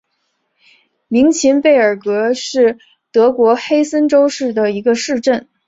[1.09, 2.79] 明岑贝尔格是
[3.11, 5.47] 德国黑森州的一个市镇。